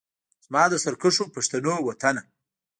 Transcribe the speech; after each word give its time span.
زما 0.45 0.63
د 0.69 0.73
سرکښو 0.83 1.25
پښتنو 1.35 1.73
وطنه 1.87 2.21